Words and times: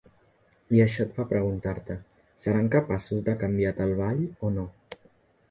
I 0.77 0.79
això 0.85 1.03
et 1.03 1.11
fa 1.17 1.25
preguntar-te: 1.33 1.97
seran 2.47 2.71
capaços 2.77 3.23
de 3.29 3.37
canviat 3.45 3.85
el 3.87 3.95
ball 4.03 4.27
o 4.49 4.53
no? 4.59 4.67